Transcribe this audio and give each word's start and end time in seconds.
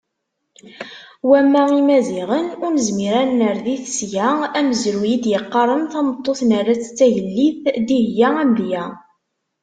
Wamma 1.29 1.63
Imaziɣen, 1.79 2.47
ur 2.65 2.71
nezmir 2.73 3.13
ad 3.21 3.29
nerr 3.39 3.57
di 3.65 3.75
tesga 3.85 4.29
amezruy 4.57 5.11
i 5.15 5.17
d-yeqqaren 5.23 5.83
tameṭṭut 5.93 6.39
nerra-tt 6.49 6.91
d 6.91 6.95
tagellidt, 6.97 7.63
Dihya 7.87 8.29
d 8.33 8.37
amedya. 8.41 8.85